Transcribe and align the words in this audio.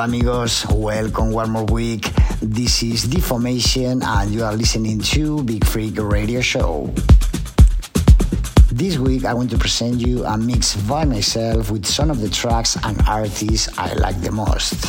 Hola 0.00 0.08
amigos, 0.08 0.64
welcome 0.70 1.30
one 1.30 1.50
more 1.50 1.66
week. 1.66 2.10
This 2.40 2.82
is 2.82 3.02
Deformation 3.02 4.02
and 4.02 4.32
you 4.32 4.42
are 4.42 4.56
listening 4.56 4.98
to 5.12 5.44
Beat 5.44 5.66
Freak 5.66 5.98
Radio 5.98 6.40
Show. 6.40 6.90
This 8.72 8.96
week 8.96 9.26
I 9.26 9.34
want 9.34 9.50
to 9.50 9.58
present 9.58 10.00
you 10.00 10.24
a 10.24 10.38
mix 10.38 10.74
by 10.88 11.04
myself 11.04 11.70
with 11.70 11.84
some 11.84 12.10
of 12.10 12.22
the 12.22 12.30
tracks 12.30 12.78
and 12.82 12.96
artists 13.06 13.68
I 13.76 13.92
like 13.92 14.18
the 14.22 14.32
most. 14.32 14.80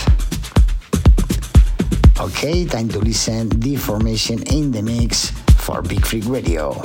Okay, 2.17 2.63
time 2.63 2.87
to 2.95 2.99
listen 2.99 3.49
Deformation 3.49 4.41
in 4.43 4.71
the 4.71 4.81
mix 4.81 5.31
for 5.59 5.81
Beat 5.81 6.05
Freak 6.05 6.23
Radio. 6.27 6.81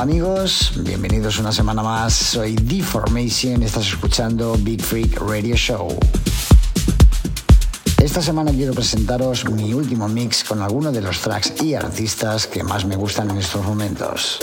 Hola 0.00 0.12
amigos, 0.12 0.72
bienvenidos 0.76 1.38
una 1.40 1.52
semana 1.52 1.82
más. 1.82 2.14
Soy 2.14 2.54
Deformation 2.54 3.62
estás 3.62 3.86
escuchando 3.86 4.56
Big 4.58 4.80
Freak 4.80 5.20
Radio 5.20 5.54
Show. 5.54 5.94
Esta 7.98 8.22
semana 8.22 8.50
quiero 8.50 8.72
presentaros 8.72 9.44
mi 9.50 9.74
último 9.74 10.08
mix 10.08 10.42
con 10.42 10.62
algunos 10.62 10.94
de 10.94 11.02
los 11.02 11.20
tracks 11.20 11.52
y 11.62 11.74
artistas 11.74 12.46
que 12.46 12.62
más 12.62 12.86
me 12.86 12.96
gustan 12.96 13.28
en 13.28 13.36
estos 13.36 13.62
momentos. 13.62 14.38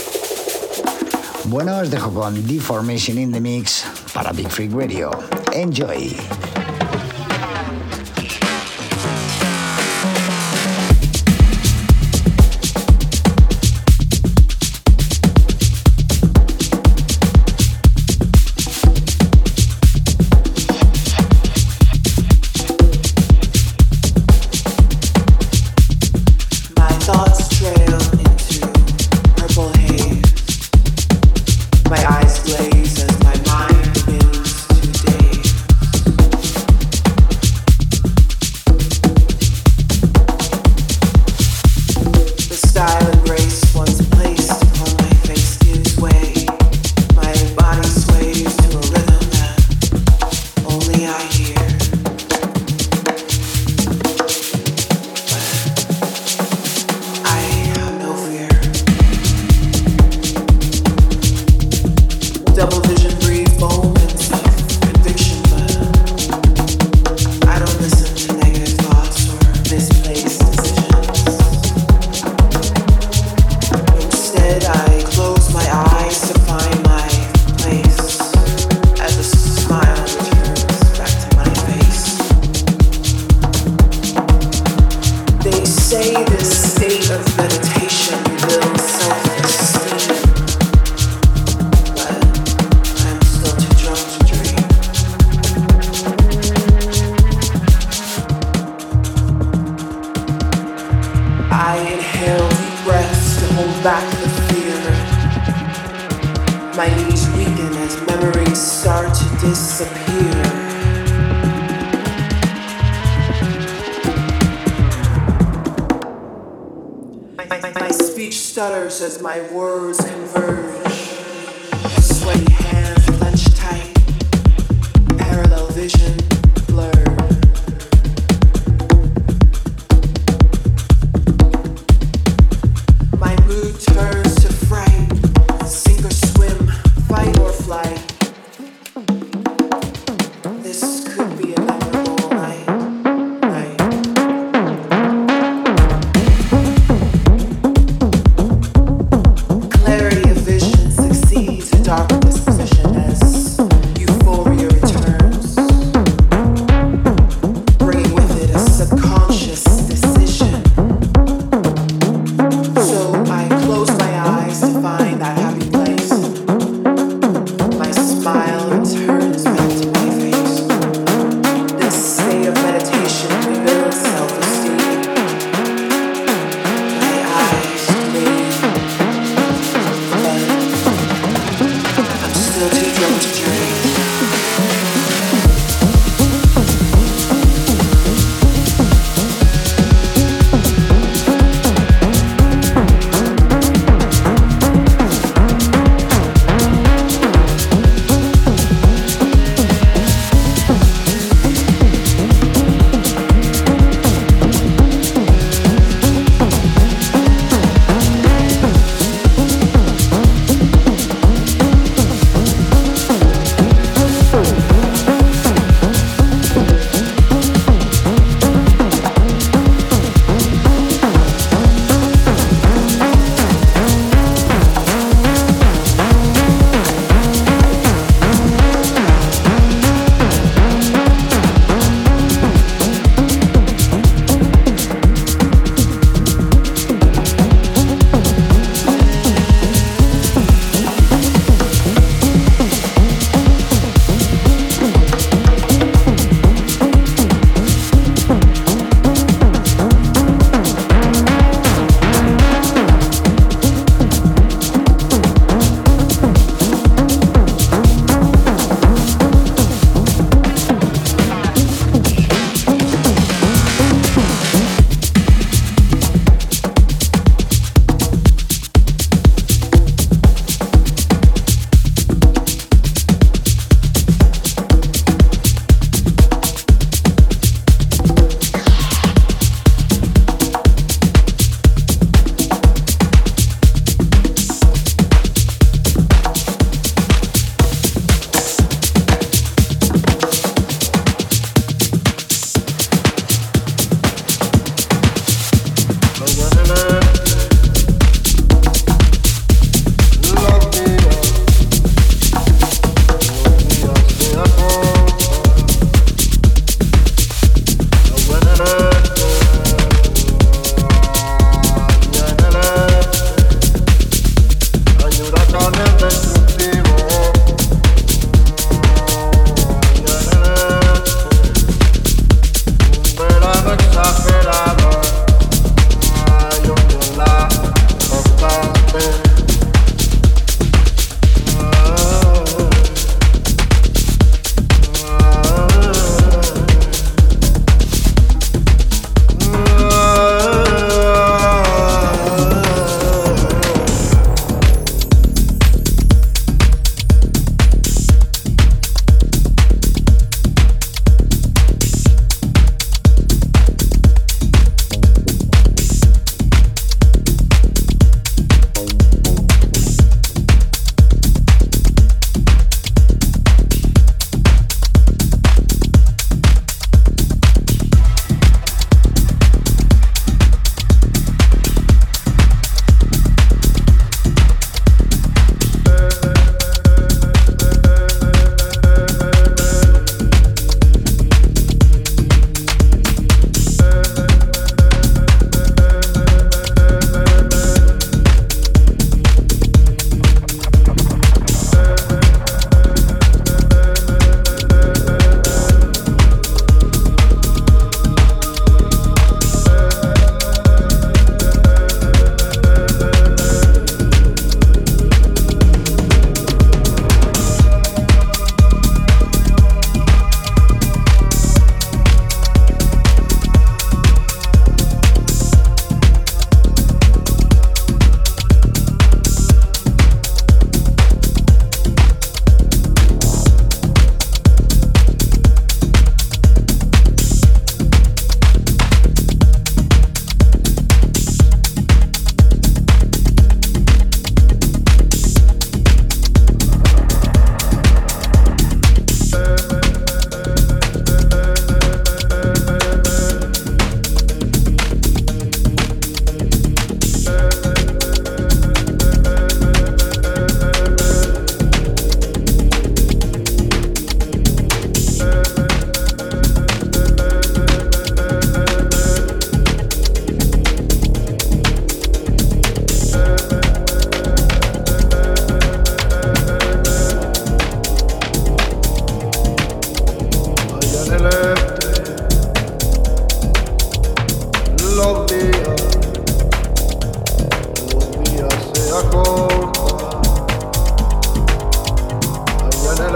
Bueno, 1.46 1.76
os 1.78 1.90
dejo 1.90 2.14
con 2.14 2.46
Deformation 2.46 3.18
in 3.18 3.32
the 3.32 3.40
Mix 3.40 3.84
para 4.14 4.30
Big 4.30 4.48
Freak 4.50 4.72
Radio. 4.72 5.10
Enjoy. 5.52 6.16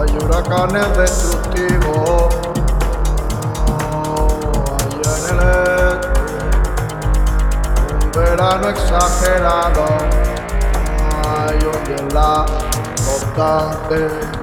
hay 0.00 0.10
huracanes 0.18 0.88
destructivos. 0.96 2.34
Allá 4.78 5.12
en 5.18 5.24
el 5.24 5.40
este 7.80 7.94
un 7.94 8.12
verano 8.12 8.68
exagerado. 8.68 9.86
Hay 11.28 11.58
un 11.64 11.78
hiela 11.84 12.46
constante. 13.04 14.39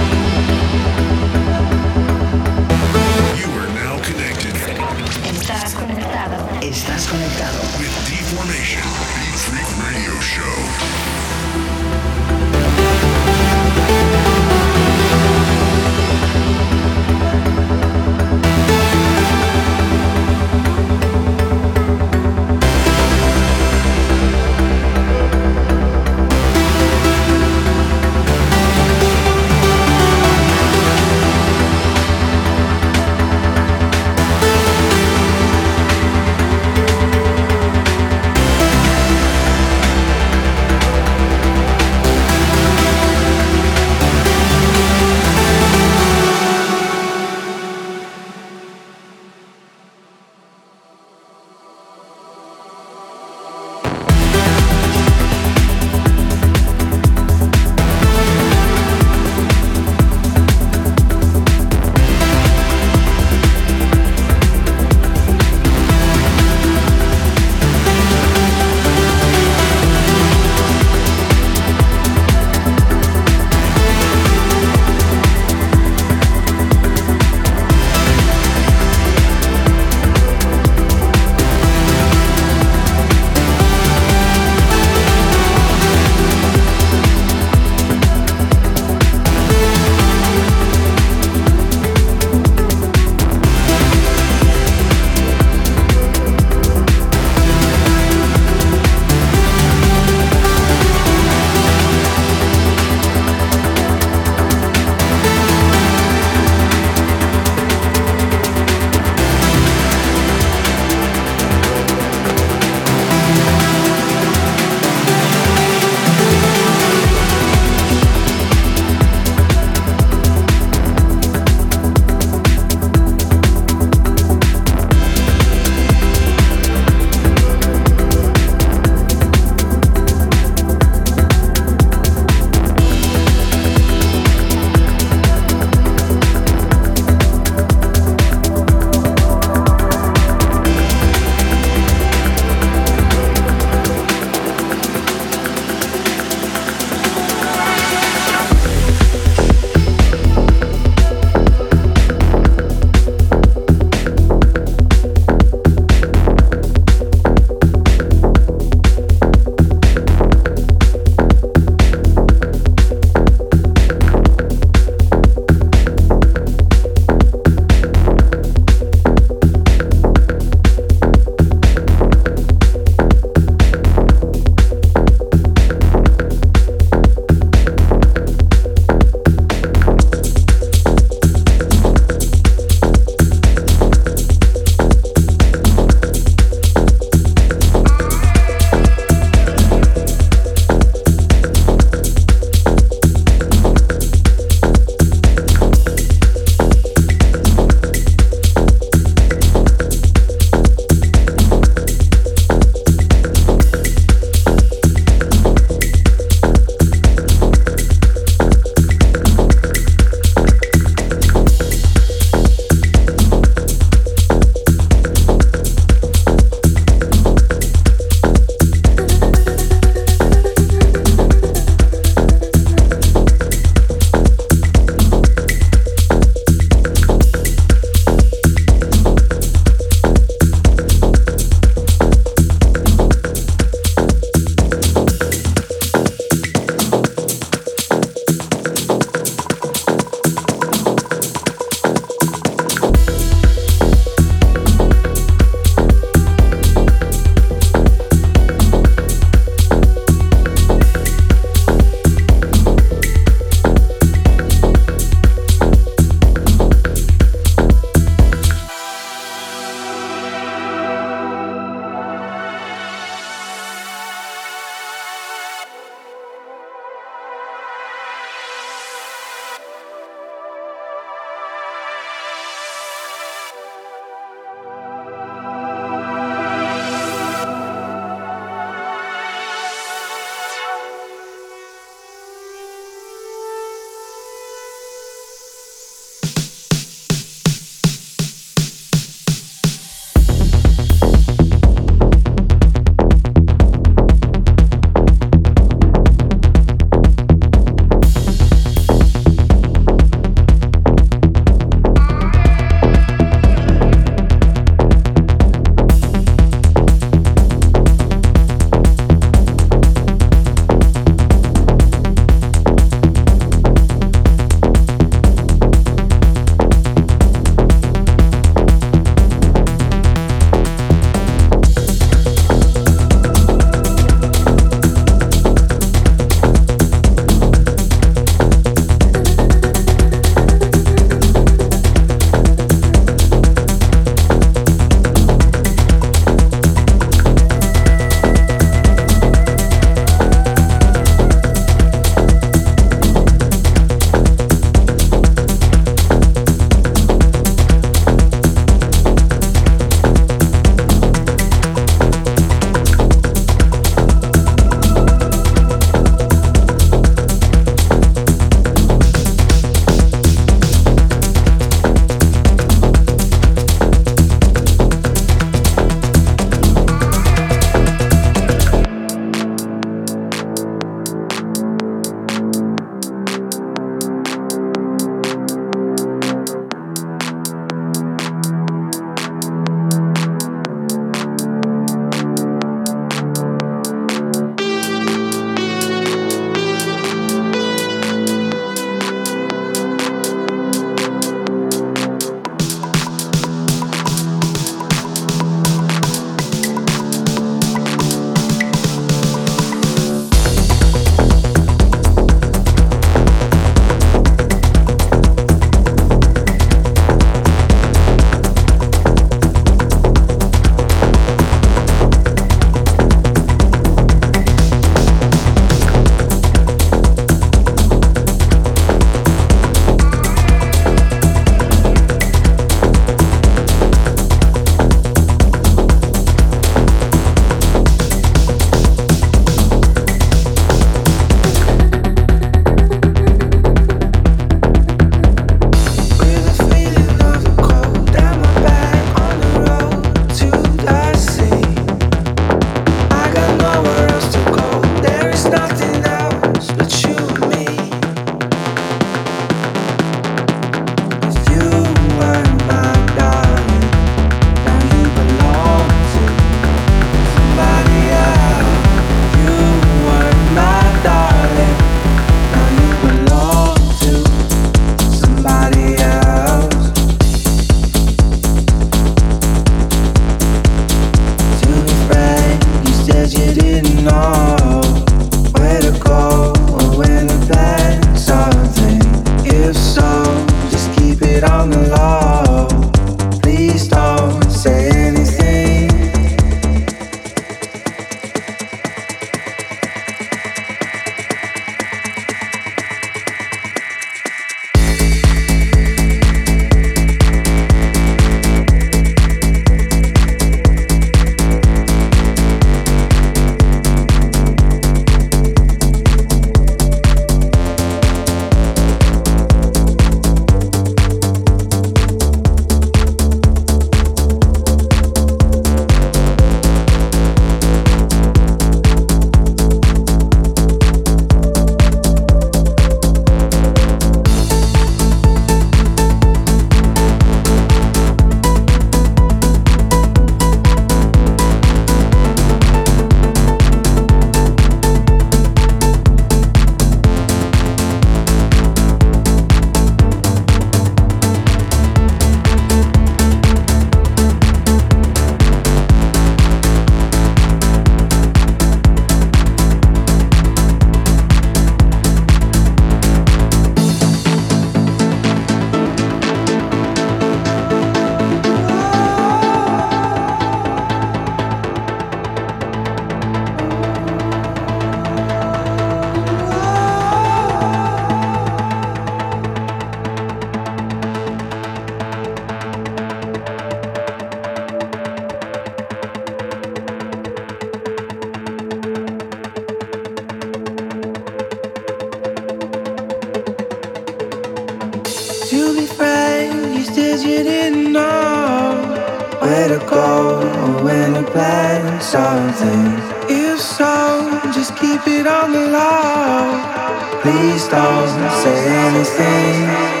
Where 589.61 589.79
to 589.79 589.85
go 589.85 590.83
when 590.83 591.13
to 591.13 591.23
plan 591.31 592.01
something. 592.01 592.83
If 593.29 593.59
so, 593.59 594.39
just 594.51 594.75
keep 594.77 595.01
it 595.07 595.27
on 595.27 595.51
the 595.51 595.67
low. 595.67 597.21
Please 597.21 597.67
don't 597.67 598.31
say 598.41 598.57
anything. 598.87 600.00